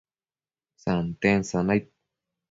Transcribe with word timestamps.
santen 0.83 1.39
sanaid 1.49 1.85